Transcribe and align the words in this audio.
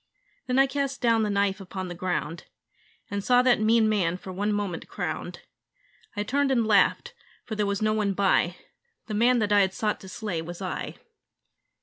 Then 0.47 0.57
I 0.57 0.65
cast 0.65 0.99
down 0.99 1.21
the 1.21 1.29
knife 1.29 1.61
upon 1.61 1.87
the 1.87 1.93
ground 1.93 2.45
And 3.11 3.23
saw 3.23 3.43
that 3.43 3.61
mean 3.61 3.87
man 3.87 4.17
for 4.17 4.33
one 4.33 4.51
moment 4.51 4.87
crowned. 4.87 5.41
I 6.15 6.23
turned 6.23 6.49
and 6.49 6.65
laughed: 6.65 7.13
for 7.45 7.53
there 7.53 7.67
was 7.67 7.83
no 7.83 7.93
one 7.93 8.13
by 8.13 8.55
The 9.05 9.13
man 9.13 9.37
that 9.37 9.51
I 9.53 9.59
had 9.59 9.75
sought 9.75 9.99
to 9.99 10.09
slay 10.09 10.41
was 10.41 10.59
I. 10.59 10.95